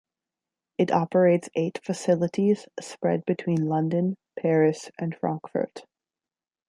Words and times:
It 0.79 0.89
operates 0.89 1.47
eight 1.53 1.79
facilities 1.83 2.67
spread 2.79 3.23
between 3.23 3.67
London, 3.67 4.17
Paris 4.35 4.89
and 4.97 5.15
Frankfurt. 5.15 5.85